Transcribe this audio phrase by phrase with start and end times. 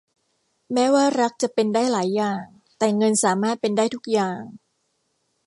[0.73, 2.43] แม้ว่ารักจะเป็นได้หลายอย่าง
[2.77, 4.41] แต่เงินสามารถเป็นได้ทุกอย่าง